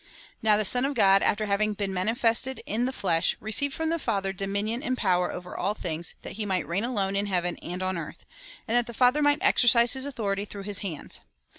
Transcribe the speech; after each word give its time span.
Now 0.41 0.57
the 0.57 0.65
Son 0.65 0.83
of 0.85 0.95
God, 0.95 1.21
after 1.21 1.45
having 1.45 1.75
been 1.75 1.93
manifested 1.93 2.63
in 2.65 2.85
the 2.85 2.91
flesh, 2.91 3.37
received 3.39 3.75
from 3.75 3.89
the 3.91 3.99
Father 3.99 4.33
dominion 4.33 4.81
and 4.81 4.97
power 4.97 5.31
over 5.31 5.55
all 5.55 5.75
things, 5.75 6.15
that 6.23 6.37
he 6.37 6.43
might 6.43 6.67
reign 6.67 6.83
alone 6.83 7.15
in 7.15 7.27
heaven 7.27 7.55
and 7.57 7.83
on 7.83 7.99
earth, 7.99 8.25
and 8.67 8.75
that 8.75 8.87
the 8.87 8.95
Father 8.95 9.21
might 9.21 9.43
exercise 9.43 9.93
his 9.93 10.07
authority 10.07 10.43
through 10.45 10.63
his 10.63 10.79
hands. 10.79 11.21